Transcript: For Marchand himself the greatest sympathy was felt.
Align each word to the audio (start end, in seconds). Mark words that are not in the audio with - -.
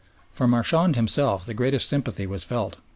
For 0.33 0.47
Marchand 0.47 0.95
himself 0.95 1.45
the 1.45 1.53
greatest 1.53 1.87
sympathy 1.87 2.25
was 2.25 2.43
felt. 2.43 2.77